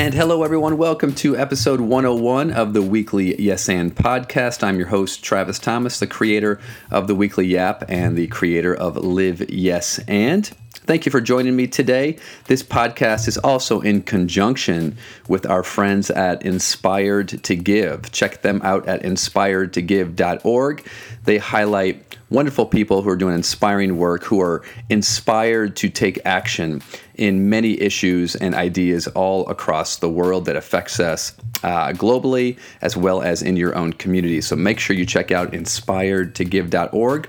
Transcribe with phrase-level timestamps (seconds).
[0.00, 0.78] And hello, everyone.
[0.78, 4.62] Welcome to episode 101 of the weekly Yes and podcast.
[4.62, 6.58] I'm your host, Travis Thomas, the creator
[6.90, 10.50] of the weekly Yap and the creator of Live Yes and.
[10.72, 12.16] Thank you for joining me today.
[12.46, 14.96] This podcast is also in conjunction
[15.28, 18.10] with our friends at Inspired to Give.
[18.10, 20.86] Check them out at inspiredtogive.org.
[21.24, 26.80] They highlight wonderful people who are doing inspiring work, who are inspired to take action
[27.16, 32.96] in many issues and ideas all across the world that affects us uh, globally as
[32.96, 34.40] well as in your own community.
[34.40, 37.28] So make sure you check out inspiredtogive.org.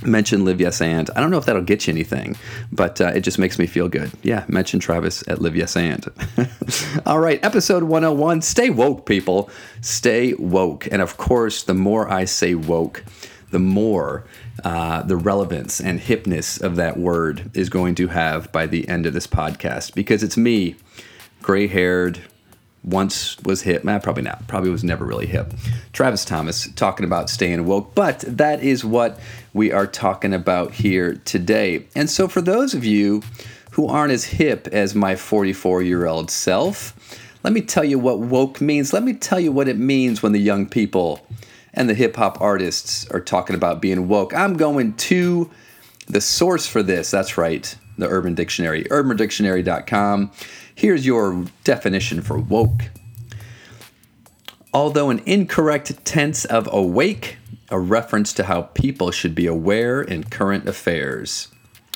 [0.04, 1.10] mention Live Yes And.
[1.14, 2.36] I don't know if that'll get you anything,
[2.70, 4.10] but uh, it just makes me feel good.
[4.22, 6.06] Yeah, mention Travis at Live Yes And.
[7.06, 8.42] All right, episode 101.
[8.42, 9.50] Stay woke, people.
[9.80, 10.88] Stay woke.
[10.90, 13.04] And of course, the more I say woke,
[13.50, 14.24] the more
[14.64, 19.06] uh, the relevance and hipness of that word is going to have by the end
[19.06, 20.76] of this podcast because it's me,
[21.42, 22.20] gray haired,
[22.84, 23.84] once was hip.
[23.84, 24.46] Nah, probably not.
[24.48, 25.54] Probably was never really hip.
[25.92, 29.18] Travis Thomas talking about staying woke, but that is what
[29.52, 31.86] we are talking about here today.
[31.94, 33.22] And so, for those of you
[33.72, 36.94] who aren't as hip as my 44 year old self,
[37.44, 38.92] let me tell you what woke means.
[38.92, 41.26] Let me tell you what it means when the young people
[41.74, 44.34] and the hip hop artists are talking about being woke.
[44.34, 45.50] I'm going to
[46.06, 47.10] the source for this.
[47.10, 50.30] That's right, the Urban Dictionary, urbandictionary.com.
[50.74, 52.90] Here's your definition for woke.
[54.74, 57.36] Although an incorrect tense of awake,
[57.70, 61.48] a reference to how people should be aware in current affairs.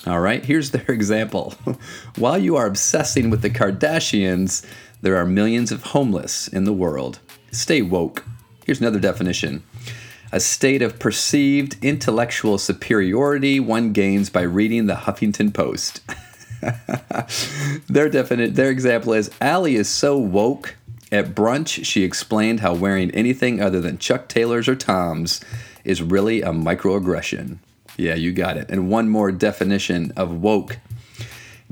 [0.05, 1.55] All right, here's their example.
[2.17, 4.65] While you are obsessing with the Kardashians,
[5.01, 7.19] there are millions of homeless in the world.
[7.51, 8.25] Stay woke.
[8.65, 9.63] Here's another definition
[10.31, 16.01] a state of perceived intellectual superiority one gains by reading the Huffington Post.
[17.87, 20.75] their definite their example is Allie is so woke.
[21.09, 25.39] At brunch, she explained how wearing anything other than Chuck Taylors or Toms
[25.85, 27.59] is really a microaggression.
[27.95, 28.69] Yeah, you got it.
[28.69, 30.79] And one more definition of woke.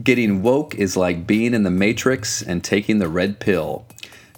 [0.02, 3.86] Getting woke is like being in the matrix and taking the red pill.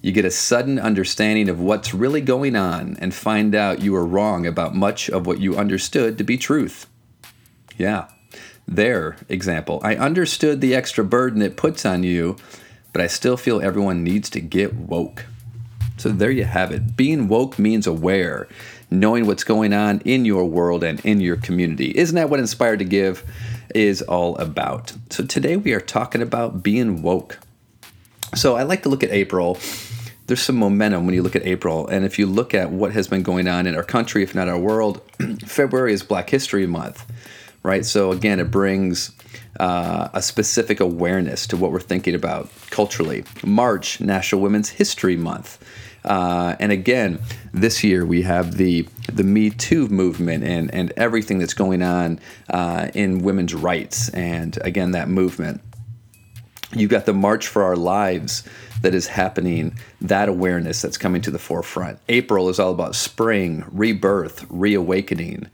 [0.01, 4.05] You get a sudden understanding of what's really going on and find out you were
[4.05, 6.87] wrong about much of what you understood to be truth.
[7.77, 8.07] Yeah,
[8.67, 9.79] their example.
[9.83, 12.35] I understood the extra burden it puts on you,
[12.91, 15.25] but I still feel everyone needs to get woke.
[15.97, 16.95] So there you have it.
[16.95, 18.47] Being woke means aware,
[18.91, 21.91] knowing what's going on in your world and in your community.
[21.97, 23.23] Isn't that what Inspired to Give
[23.73, 24.93] is all about?
[25.09, 27.39] So today we are talking about being woke.
[28.35, 29.57] So I like to look at April.
[30.27, 31.87] There's some momentum when you look at April.
[31.87, 34.49] And if you look at what has been going on in our country, if not
[34.49, 35.01] our world,
[35.45, 37.05] February is Black History Month
[37.67, 37.85] right?
[37.85, 39.11] So again, it brings
[39.59, 43.25] uh, a specific awareness to what we're thinking about culturally.
[43.43, 45.63] March, National Women's History Month.
[46.05, 47.19] Uh, and again,
[47.53, 52.19] this year we have the the Me Too movement and and everything that's going on
[52.49, 55.61] uh, in women's rights, and again that movement.
[56.73, 58.43] You've got the March for Our Lives
[58.81, 61.99] that is happening, that awareness that's coming to the forefront.
[62.07, 65.49] April is all about spring, rebirth, reawakening.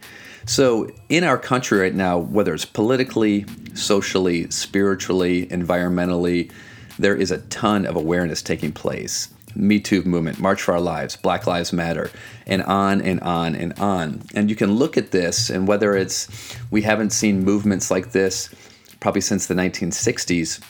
[0.46, 3.46] So, in our country right now, whether it's politically,
[3.76, 6.52] socially, spiritually, environmentally,
[7.00, 9.34] there is a ton of awareness taking place.
[9.56, 12.12] Me Too movement, March for Our Lives, Black Lives Matter,
[12.46, 14.24] and on and on and on.
[14.36, 16.28] And you can look at this, and whether it's
[16.72, 18.50] we haven't seen movements like this
[19.00, 20.64] probably since the 1960s,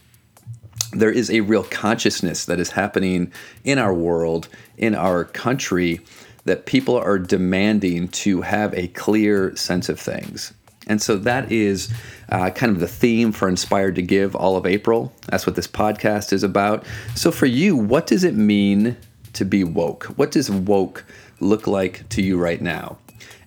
[0.91, 3.31] there is a real consciousness that is happening
[3.63, 6.01] in our world, in our country,
[6.45, 10.53] that people are demanding to have a clear sense of things.
[10.87, 11.93] And so that is
[12.29, 15.13] uh, kind of the theme for Inspired to Give all of April.
[15.27, 16.85] That's what this podcast is about.
[17.15, 18.97] So, for you, what does it mean
[19.33, 20.05] to be woke?
[20.17, 21.05] What does woke
[21.39, 22.97] look like to you right now?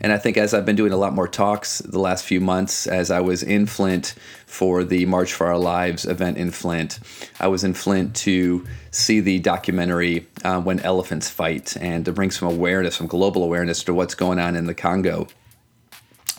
[0.00, 2.87] And I think as I've been doing a lot more talks the last few months,
[2.87, 4.14] as I was in Flint
[4.46, 6.98] for the March for Our Lives event in Flint,
[7.40, 12.31] I was in Flint to see the documentary uh, When Elephants Fight and to bring
[12.31, 15.28] some awareness, some global awareness to what's going on in the Congo.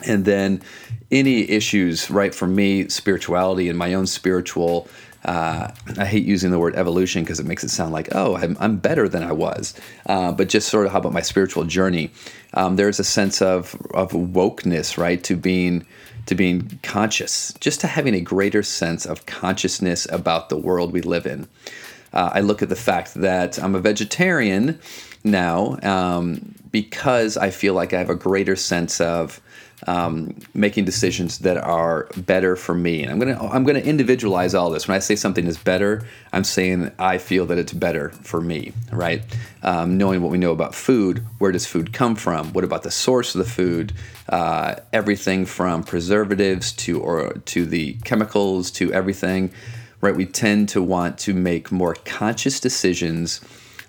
[0.05, 0.61] And then
[1.09, 4.87] any issues, right, for me, spirituality and my own spiritual
[5.27, 8.55] uh, I hate using the word evolution because it makes it sound like, oh, I'm,
[8.59, 9.73] I'm better than I was.
[10.05, 12.11] Uh, but just sort of how about my spiritual journey?
[12.53, 15.85] Um, there's a sense of, of wokeness, right, to being
[16.27, 20.99] to being conscious, just to having a greater sense of consciousness about the world we
[20.99, 21.47] live in.
[22.11, 24.77] Uh, I look at the fact that I'm a vegetarian
[25.23, 29.41] now um, because I feel like I have a greater sense of
[29.85, 33.03] um, making decisions that are better for me.
[33.03, 34.87] And I'm gonna I'm gonna individualize all this.
[34.87, 38.73] When I say something is better, I'm saying I feel that it's better for me,
[38.91, 39.21] right?
[39.61, 42.53] Um, knowing what we know about food, where does food come from?
[42.53, 43.93] What about the source of the food?
[44.27, 49.51] Uh, everything from preservatives to or to the chemicals to everything,
[50.01, 50.15] right?
[50.15, 53.41] We tend to want to make more conscious decisions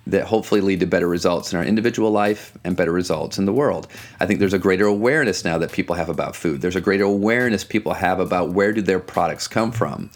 [0.09, 3.53] that hopefully lead to better results in our individual life and better results in the
[3.53, 3.87] world.
[4.21, 6.61] I think there's a greater awareness now that people have about food.
[6.61, 10.11] There's a greater awareness people have about where do their products come from.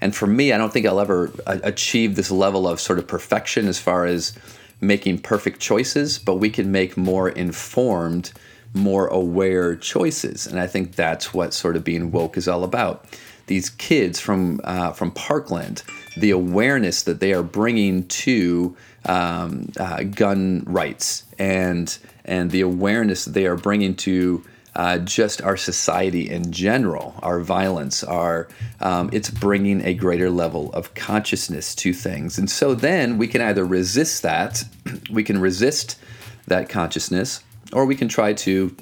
[0.00, 3.06] And for me, I don't think I'll ever uh, achieve this level of sort of
[3.06, 4.32] perfection as far as
[4.80, 8.32] making perfect choices, but we can make more informed,
[8.74, 10.46] more aware choices.
[10.46, 13.06] And I think that's what sort of being woke is all about.
[13.52, 15.82] These kids from uh, from Parkland,
[16.16, 23.26] the awareness that they are bringing to um, uh, gun rights and and the awareness
[23.26, 24.42] that they are bringing to
[24.74, 28.48] uh, just our society in general, our violence, our
[28.80, 33.42] um, it's bringing a greater level of consciousness to things, and so then we can
[33.42, 34.64] either resist that,
[35.12, 35.98] we can resist
[36.46, 37.44] that consciousness,
[37.74, 38.74] or we can try to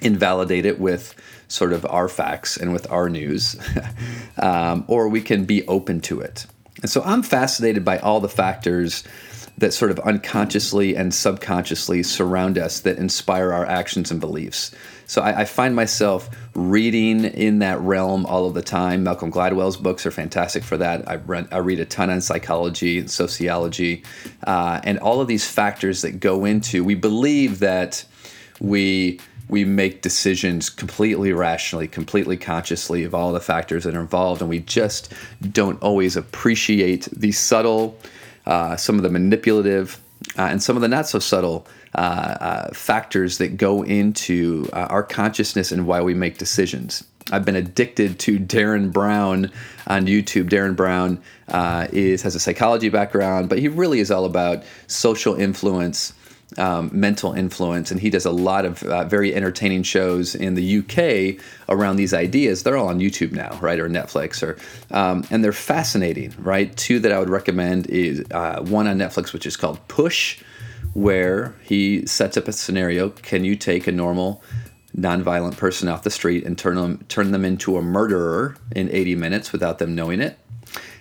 [0.00, 1.12] invalidate it with
[1.50, 3.56] sort of our facts and with our news,
[4.38, 6.46] um, or we can be open to it.
[6.80, 9.04] And so I'm fascinated by all the factors
[9.58, 14.70] that sort of unconsciously and subconsciously surround us that inspire our actions and beliefs.
[15.06, 19.02] So I, I, find myself reading in that realm all of the time.
[19.02, 21.06] Malcolm Gladwell's books are fantastic for that.
[21.08, 24.04] I, read, I read a ton on psychology and sociology,
[24.46, 26.84] uh, and all of these factors that go into.
[26.84, 28.04] We believe that
[28.60, 29.18] we
[29.50, 34.48] we make decisions completely rationally, completely consciously of all the factors that are involved, and
[34.48, 35.12] we just
[35.50, 37.98] don't always appreciate the subtle
[38.46, 40.00] uh, some of the manipulative,
[40.38, 44.86] uh, and some of the not so subtle uh, uh factors that go into uh,
[44.90, 47.04] our consciousness and why we make decisions.
[47.32, 49.50] I've been addicted to Derren Brown
[49.86, 50.48] on YouTube.
[50.48, 55.34] Derren Brown uh, is has a psychology background, but he really is all about social
[55.34, 56.12] influence
[56.58, 60.78] um, mental influence, and he does a lot of uh, very entertaining shows in the
[60.78, 62.62] UK around these ideas.
[62.62, 64.56] They're all on YouTube now, right, or Netflix, or
[64.94, 66.74] um, and they're fascinating, right?
[66.76, 70.42] Two that I would recommend is uh, one on Netflix, which is called Push,
[70.94, 74.42] where he sets up a scenario: Can you take a normal
[74.96, 79.14] nonviolent person off the street and turn them turn them into a murderer in 80
[79.14, 80.38] minutes without them knowing it?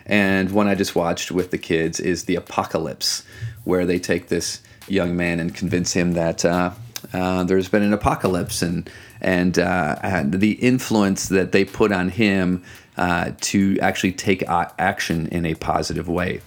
[0.05, 3.23] And one I just watched with the kids is The Apocalypse,
[3.63, 4.61] where they take this
[4.91, 6.71] young man and convince him that uh,
[7.13, 8.89] uh, there's been an apocalypse and
[9.21, 12.63] and, uh, and, the influence that they put on him
[12.95, 16.39] uh, to actually take action in a positive way.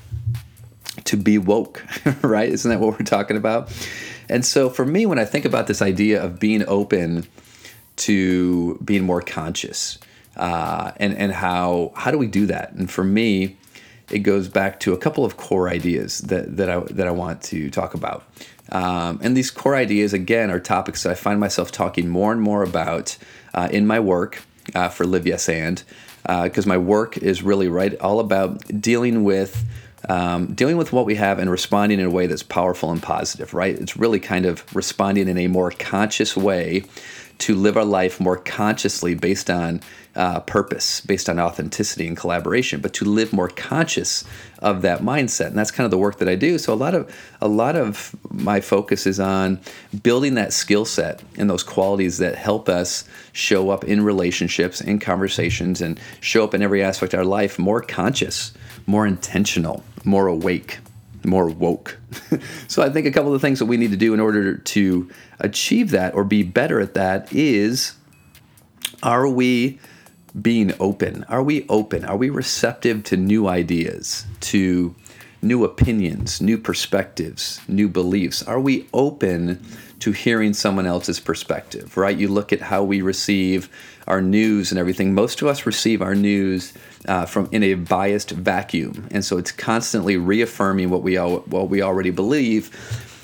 [1.05, 1.85] To be woke,
[2.23, 2.49] right?
[2.49, 3.71] Isn't that what we're talking about?
[4.29, 7.27] And so for me, when I think about this idea of being open
[7.97, 9.99] to being more conscious,
[10.37, 12.73] uh, and and how how do we do that?
[12.73, 13.57] And for me,
[14.13, 17.43] it goes back to a couple of core ideas that, that I that I want
[17.45, 18.25] to talk about.
[18.71, 22.41] Um, and these core ideas, again, are topics that I find myself talking more and
[22.41, 23.19] more about
[23.55, 24.43] uh, in my work
[24.75, 25.83] uh, for Live Yes And,
[26.23, 29.65] because uh, my work is really right all about dealing with.
[30.09, 33.55] Um, dealing with what we have and responding in a way that's powerful and positive,
[33.55, 33.73] right?
[33.79, 36.83] It's really kind of responding in a more conscious way
[37.43, 39.81] to live our life more consciously based on
[40.15, 44.25] uh, purpose, based on authenticity and collaboration, but to live more conscious
[44.61, 45.47] of that mindset.
[45.49, 46.59] And that's kind of the work that I do.
[46.59, 49.61] So a lot of a lot of my focus is on
[50.03, 55.01] building that skill set and those qualities that help us show up in relationships, in
[55.01, 58.53] conversations, and show up in every aspect of our life more conscious,
[58.87, 60.79] more intentional, more awake
[61.25, 61.99] more woke.
[62.69, 65.11] so I think a couple of things that we need to do in order to
[65.41, 67.95] achieve that or be better at that is
[69.03, 69.79] are we
[70.41, 71.25] being open?
[71.25, 72.05] Are we open?
[72.05, 74.95] Are we receptive to new ideas, to
[75.43, 78.43] new opinions, new perspectives, new beliefs?
[78.43, 79.63] Are we open
[79.99, 82.17] to hearing someone else's perspective, right?
[82.17, 83.69] You look at how we receive
[84.07, 85.15] our news and everything.
[85.15, 86.73] Most of us receive our news
[87.07, 91.69] uh, from in a biased vacuum, and so it's constantly reaffirming what we all, what
[91.69, 92.71] we already believe.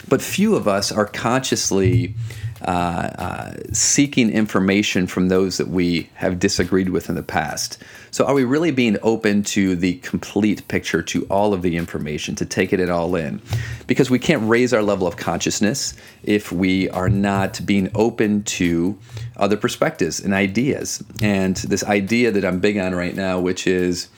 [0.09, 2.15] But few of us are consciously
[2.63, 7.83] uh, uh, seeking information from those that we have disagreed with in the past.
[8.11, 12.35] So, are we really being open to the complete picture, to all of the information,
[12.37, 13.41] to take it all in?
[13.87, 18.99] Because we can't raise our level of consciousness if we are not being open to
[19.37, 21.03] other perspectives and ideas.
[21.23, 24.09] And this idea that I'm big on right now, which is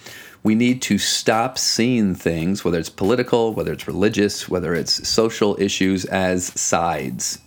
[0.42, 5.60] we need to stop seeing things, whether it's political, whether it's religious, whether it's social
[5.60, 7.38] issues, as sides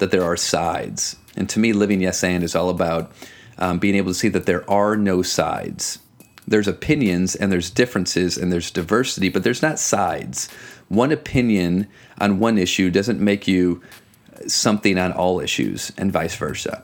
[0.00, 1.16] that there are sides.
[1.36, 3.12] And to me, living yes and is all about
[3.58, 6.00] um, being able to see that there are no sides.
[6.48, 10.48] There's opinions and there's differences and there's diversity, but there's not sides.
[10.88, 11.86] One opinion
[12.18, 13.80] on one issue doesn't make you
[14.46, 16.82] something on all issues, and vice versa.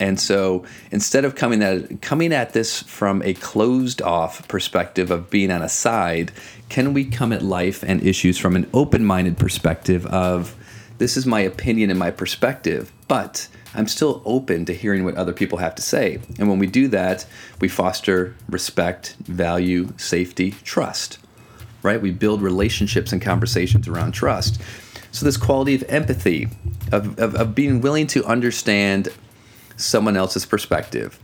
[0.00, 5.30] And so instead of coming at coming at this from a closed off perspective of
[5.30, 6.30] being on a side,
[6.68, 10.54] can we come at life and issues from an open minded perspective of
[10.98, 15.32] this is my opinion and my perspective, but I'm still open to hearing what other
[15.32, 16.20] people have to say.
[16.38, 17.26] And when we do that,
[17.60, 21.18] we foster respect, value, safety, trust,
[21.82, 22.00] right?
[22.00, 24.60] We build relationships and conversations around trust.
[25.10, 26.48] So, this quality of empathy,
[26.92, 29.08] of, of, of being willing to understand
[29.76, 31.18] someone else's perspective,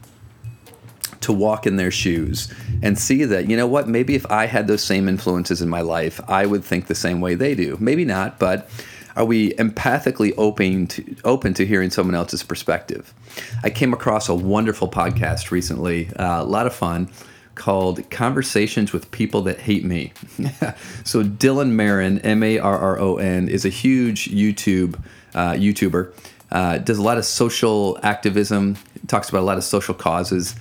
[1.20, 2.52] to walk in their shoes
[2.82, 5.80] and see that, you know what, maybe if I had those same influences in my
[5.80, 7.78] life, I would think the same way they do.
[7.80, 8.68] Maybe not, but
[9.16, 13.14] are we empathically open to open to hearing someone else's perspective?
[13.62, 17.08] I came across a wonderful podcast recently, uh, a lot of fun,
[17.54, 20.12] called "Conversations with People That Hate Me."
[21.04, 25.00] so Dylan Marron, M A R R O N, is a huge YouTube
[25.34, 26.12] uh, YouTuber.
[26.50, 28.76] Uh, does a lot of social activism.
[29.06, 30.54] Talks about a lot of social causes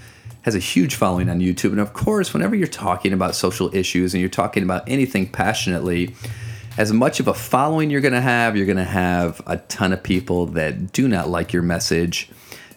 [0.43, 1.71] has a huge following on YouTube.
[1.71, 6.13] And of course, whenever you're talking about social issues and you're talking about anything passionately,
[6.77, 9.93] as much of a following you're going to have, you're going to have a ton
[9.93, 12.29] of people that do not like your message.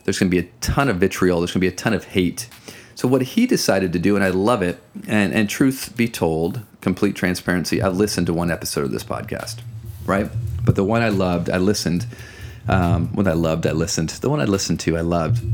[0.05, 1.41] There's going to be a ton of vitriol.
[1.41, 2.49] There's going to be a ton of hate.
[2.95, 6.62] So what he decided to do, and I love it, and and truth be told,
[6.81, 9.61] complete transparency, I listened to one episode of this podcast,
[10.07, 10.31] right?
[10.65, 12.07] But the one I loved, I listened.
[12.69, 14.09] Um, when I loved, I listened.
[14.09, 15.45] The one I listened to, I loved.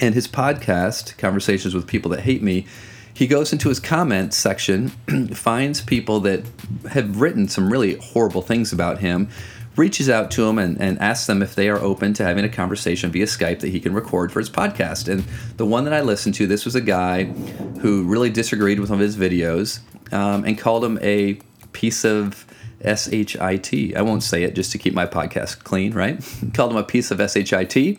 [0.00, 2.66] And his podcast, Conversations with People That Hate Me,
[3.14, 4.88] he goes into his comments section,
[5.34, 6.44] finds people that
[6.90, 9.28] have written some really horrible things about him,
[9.76, 12.48] reaches out to them and, and asks them if they are open to having a
[12.48, 15.08] conversation via Skype that he can record for his podcast.
[15.08, 15.24] And
[15.56, 17.24] the one that I listened to, this was a guy
[17.80, 19.80] who really disagreed with one of his videos
[20.12, 21.34] um, and called him a
[21.72, 22.46] piece of
[22.84, 23.40] shit.
[23.40, 26.22] I won't say it just to keep my podcast clean, right?
[26.54, 27.98] called him a piece of S-H-I-T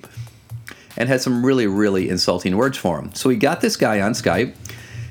[0.98, 3.14] and had some really, really insulting words for him.
[3.14, 4.54] So he got this guy on Skype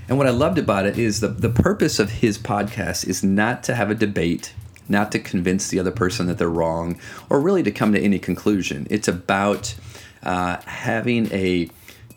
[0.08, 3.62] and what I loved about it is the, the purpose of his podcast is not
[3.64, 4.52] to have a debate,
[4.88, 6.98] not to convince the other person that they're wrong,
[7.30, 8.86] or really to come to any conclusion.
[8.90, 9.74] It's about
[10.22, 11.70] uh, having a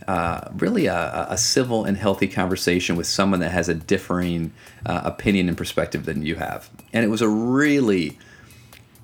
[0.08, 4.54] uh, really a, a, civil and healthy conversation with someone that has a differing
[4.86, 6.70] uh, opinion and perspective than you have.
[6.94, 8.18] And it was a really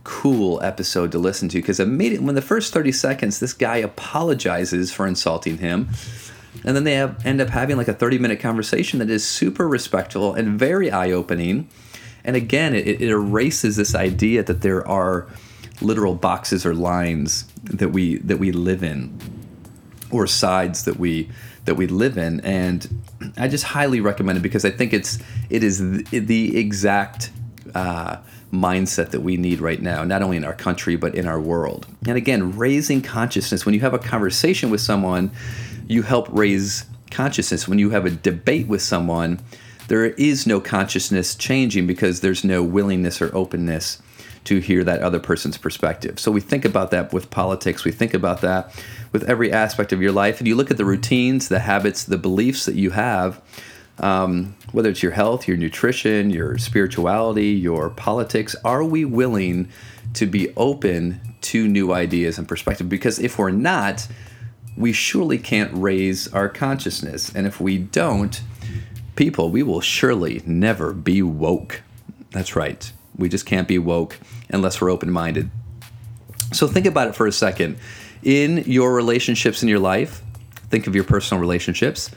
[0.06, 4.94] cool episode to listen to because immediately when the first 30 seconds, this guy apologizes
[4.94, 5.90] for insulting him
[6.64, 9.68] and then they have, end up having like a 30 minute conversation that is super
[9.68, 11.68] respectful and very eye opening.
[12.24, 15.28] And again, it, it erases this idea that there are
[15.82, 19.18] literal boxes or lines that we that we live in
[20.12, 21.30] or sides that we
[21.66, 22.40] that we live in.
[22.42, 22.88] And
[23.38, 25.18] i just highly recommend it because i think it's
[25.50, 27.32] it is the, the exact
[27.74, 28.18] uh,
[28.52, 31.88] mindset that we need right now not only in our country but in our world.
[32.08, 33.66] And again raising consciousness.
[33.66, 35.32] When you have a conversation with someone
[35.88, 37.68] you help raise consciousness.
[37.68, 39.40] When you have a debate with someone,
[39.88, 44.02] there is no consciousness changing because there's no willingness or openness
[44.46, 46.20] to hear that other person's perspective.
[46.20, 48.74] So we think about that with politics, we think about that
[49.12, 50.40] with every aspect of your life.
[50.40, 53.42] And you look at the routines, the habits, the beliefs that you have,
[54.00, 58.56] um, whether it's your health, your nutrition, your spirituality, your politics.
[58.66, 59.70] Are we willing
[60.16, 62.90] to be open to new ideas and perspective?
[62.90, 64.08] Because if we're not,
[64.76, 67.34] we surely can't raise our consciousness.
[67.34, 68.42] And if we don't,
[69.16, 71.82] people, we will surely never be woke.
[72.32, 72.92] That's right.
[73.16, 75.52] We just can't be woke unless we're open minded.
[76.52, 77.78] So think about it for a second.
[78.24, 80.22] In your relationships in your life,
[80.70, 82.10] think of your personal relationships,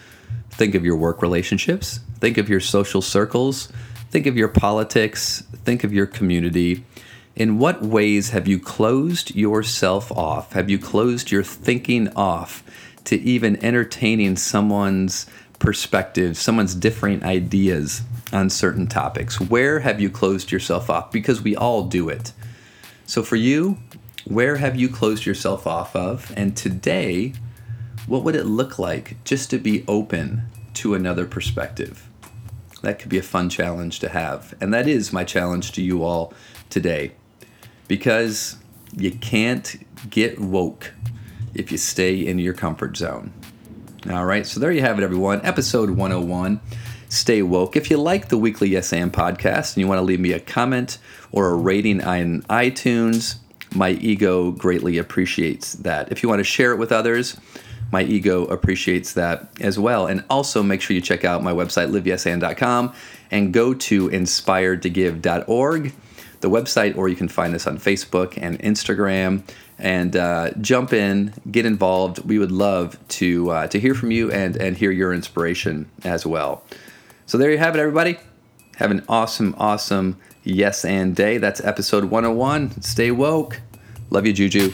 [0.51, 3.73] think of your work relationships, think of your social circles,
[4.11, 6.85] Think of your politics, think of your community.
[7.37, 10.55] In what ways have you closed yourself off?
[10.55, 12.65] Have you closed your thinking off
[13.05, 15.27] to even entertaining someone's
[15.59, 18.01] perspective, someone's differing ideas
[18.33, 19.39] on certain topics?
[19.39, 21.13] Where have you closed yourself off?
[21.13, 22.33] Because we all do it.
[23.05, 23.77] So for you,
[24.25, 26.33] where have you closed yourself off of?
[26.39, 27.35] And today,
[28.07, 32.09] what would it look like just to be open to another perspective?
[32.81, 34.55] That could be a fun challenge to have.
[34.59, 36.33] And that is my challenge to you all
[36.71, 37.13] today.
[37.89, 38.57] Because
[38.97, 39.77] you can't
[40.11, 40.93] get woke
[41.55, 43.33] if you stay in your comfort zone.
[44.11, 45.41] All right, so there you have it, everyone.
[45.45, 46.61] Episode 101
[47.09, 47.77] Stay Woke.
[47.77, 50.41] If you like the weekly Yes and podcast and you want to leave me a
[50.41, 50.99] comment
[51.33, 53.37] or a rating on iTunes,
[53.75, 56.11] my ego greatly appreciates that.
[56.11, 57.37] If you want to share it with others,
[57.93, 60.07] my ego appreciates that as well.
[60.07, 62.93] And also make sure you check out my website, liveyesand.com,
[63.31, 65.93] and go to inspiredtogive.org,
[66.41, 69.43] the website, or you can find us on Facebook and Instagram.
[69.79, 72.21] And uh, jump in, get involved.
[72.21, 76.25] We would love to uh, to hear from you and and hear your inspiration as
[76.25, 76.63] well.
[77.27, 78.19] So there you have it, everybody.
[78.77, 81.39] Have an awesome, awesome yes and day.
[81.39, 82.83] That's episode 101.
[82.83, 83.61] Stay woke.
[84.11, 84.73] Love you, Juju.